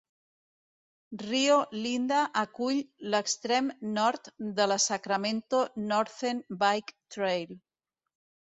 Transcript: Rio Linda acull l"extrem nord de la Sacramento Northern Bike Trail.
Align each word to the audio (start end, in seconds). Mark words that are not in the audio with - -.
Rio 1.23 1.57
Linda 1.83 2.21
acull 2.43 2.79
l"extrem 3.09 3.69
nord 3.99 4.31
de 4.63 4.69
la 4.73 4.79
Sacramento 4.89 5.63
Northern 5.95 6.45
Bike 6.67 6.99
Trail. 7.19 7.57